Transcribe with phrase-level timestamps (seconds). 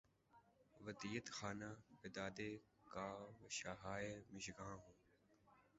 [0.85, 2.39] ودیعت خانۂ بیدادِ
[2.93, 4.95] کاوشہائے مژگاں ہوں